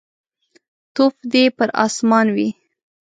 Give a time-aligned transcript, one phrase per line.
[0.95, 2.47] توف دي پر اسمان وي.